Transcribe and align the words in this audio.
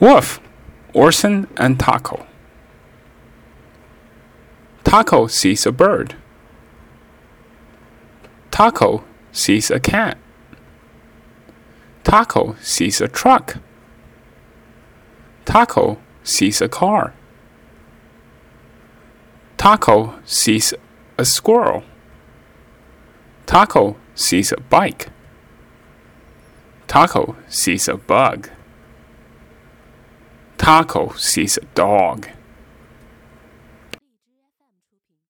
Woof, 0.00 0.40
Orson 0.94 1.46
and 1.58 1.78
Taco. 1.78 2.26
Taco 4.82 5.26
sees 5.26 5.66
a 5.66 5.72
bird. 5.72 6.16
Taco 8.50 9.04
sees 9.30 9.70
a 9.70 9.78
cat. 9.78 10.16
Taco 12.02 12.56
sees 12.62 13.00
a 13.02 13.08
truck. 13.08 13.58
Taco 15.44 15.98
sees 16.22 16.62
a 16.62 16.68
car. 16.68 17.12
Taco 19.58 20.14
sees 20.24 20.72
a 21.18 21.24
squirrel. 21.26 21.84
Taco 23.44 23.96
sees 24.14 24.50
a 24.50 24.60
bike. 24.60 25.10
Taco 26.86 27.36
sees 27.48 27.86
a 27.86 27.98
bug. 27.98 28.48
Taco 30.70 31.12
sees 31.16 31.58
a 31.58 31.64
dog. 31.74 32.28